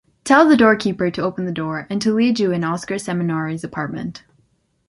[0.23, 4.23] Tell the doorkeeper to open the door and to lead you in Oscar Seminari’s apartment.